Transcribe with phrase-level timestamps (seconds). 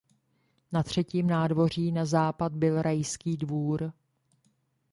[0.71, 3.93] Na třetím nádvoří na západ byl Rajský dvůr.